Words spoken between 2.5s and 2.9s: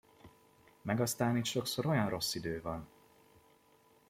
van!